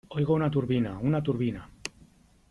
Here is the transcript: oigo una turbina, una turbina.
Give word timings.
oigo 0.19 0.33
una 0.37 0.47
turbina, 0.55 0.95
una 1.09 1.21
turbina. 1.29 1.69